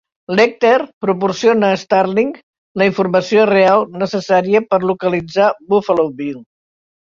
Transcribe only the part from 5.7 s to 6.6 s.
Buffalo Bill.